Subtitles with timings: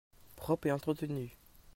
[0.35, 1.37] Propre et entretenu.